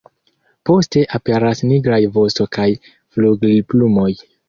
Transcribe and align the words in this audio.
Poste 0.69 1.03
aperas 1.19 1.63
nigraj 1.73 2.01
vosto 2.17 2.51
kaj 2.59 2.69
flugilplumoj. 2.97 4.13